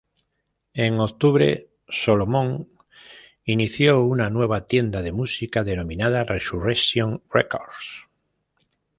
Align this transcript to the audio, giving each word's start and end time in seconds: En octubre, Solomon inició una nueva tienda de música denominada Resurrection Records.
En 0.73 0.99
octubre, 0.99 1.49
Solomon 1.87 2.67
inició 3.45 4.01
una 4.03 4.31
nueva 4.31 4.65
tienda 4.65 5.03
de 5.03 5.11
música 5.11 5.63
denominada 5.63 6.23
Resurrection 6.23 7.21
Records. 7.31 8.07